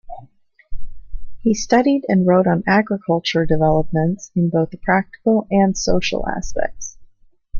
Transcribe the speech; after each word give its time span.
He 1.43 1.53
studied 1.53 2.05
and 2.07 2.25
wrote 2.25 2.47
on 2.47 2.63
agriculture 2.65 3.45
developments 3.45 4.31
in 4.35 4.49
both 4.49 4.71
the 4.71 4.77
practical 4.77 5.45
and 5.51 5.77
social 5.77 6.27
aspects. 6.27 6.97